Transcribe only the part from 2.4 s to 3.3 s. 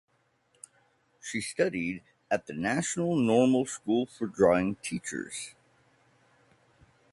the (National